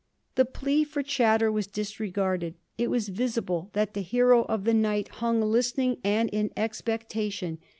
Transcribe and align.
The 0.33 0.45
plea 0.45 0.83
for 0.83 1.03
chatter 1.03 1.51
was 1.51 1.67
disregarded. 1.67 2.55
It 2.75 2.89
was 2.89 3.09
visible 3.09 3.69
that 3.73 3.93
the 3.93 4.01
hero 4.01 4.45
of 4.45 4.63
the 4.63 4.73
night 4.73 5.09
hung 5.09 5.43
listening 5.43 5.99
and 6.03 6.27
in 6.31 6.49
expectation. 6.57 7.59